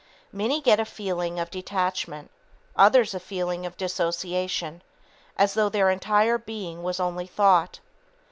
Many 0.33 0.61
get 0.61 0.79
a 0.79 0.83
feeling 0.85 1.39
of 1.39 1.51
"detachment;" 1.51 2.31
others 2.75 3.13
a 3.13 3.19
feeling 3.19 3.67
of 3.67 3.77
"disassociation," 3.77 4.81
as 5.37 5.53
though 5.53 5.69
their 5.69 5.91
entire 5.91 6.39
being 6.39 6.81
was 6.81 6.99
only 6.99 7.27
thought. 7.27 7.79